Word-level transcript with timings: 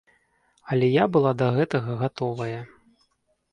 Але 0.75 0.87
я 0.91 1.03
была 1.17 1.33
да 1.43 1.51
гэтага 1.59 1.99
гатовая. 2.01 2.59